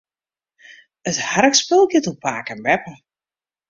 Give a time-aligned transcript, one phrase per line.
[1.09, 2.93] It harkspul giet oer pake en beppe.